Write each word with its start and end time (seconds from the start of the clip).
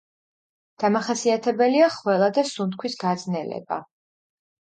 დამახასიათებელია 0.83 1.89
ხველა 1.97 2.31
და 2.37 2.43
სუნთქვის 2.53 2.97
გაძნელება. 3.05 3.81